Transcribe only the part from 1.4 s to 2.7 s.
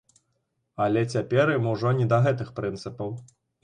ім ужо не да гэтых